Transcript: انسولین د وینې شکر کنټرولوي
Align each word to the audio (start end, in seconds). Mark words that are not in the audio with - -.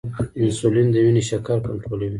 انسولین 0.43 0.87
د 0.91 0.95
وینې 1.03 1.23
شکر 1.29 1.57
کنټرولوي 1.65 2.09